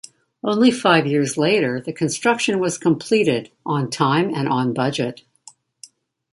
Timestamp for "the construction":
1.79-2.57